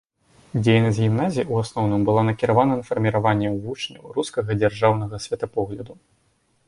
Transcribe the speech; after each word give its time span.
Дзейнасць 0.63 1.01
гімназіі 1.01 1.41
ў 1.51 1.55
асноўным 1.65 2.01
была 2.07 2.21
накіравана 2.29 2.73
на 2.79 2.83
фарміраванне 2.89 3.49
ў 3.51 3.57
вучняў 3.67 4.03
рускага 4.17 4.51
дзяржаўнага 4.63 5.15
светапогляду. 5.27 5.93